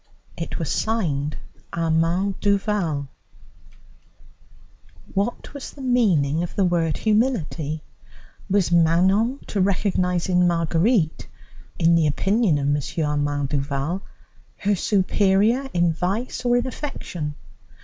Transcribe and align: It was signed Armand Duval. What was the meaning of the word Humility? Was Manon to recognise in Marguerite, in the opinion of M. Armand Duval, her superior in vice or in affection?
It 0.35 0.57
was 0.57 0.71
signed 0.71 1.37
Armand 1.73 2.39
Duval. 2.39 3.07
What 5.13 5.53
was 5.53 5.69
the 5.69 5.83
meaning 5.83 6.41
of 6.41 6.55
the 6.55 6.65
word 6.65 6.97
Humility? 6.97 7.83
Was 8.49 8.71
Manon 8.71 9.37
to 9.45 9.61
recognise 9.61 10.27
in 10.27 10.47
Marguerite, 10.47 11.27
in 11.77 11.93
the 11.93 12.07
opinion 12.07 12.57
of 12.57 12.75
M. 12.75 13.05
Armand 13.05 13.49
Duval, 13.49 14.01
her 14.57 14.75
superior 14.75 15.69
in 15.71 15.93
vice 15.93 16.45
or 16.45 16.57
in 16.57 16.65
affection? 16.65 17.35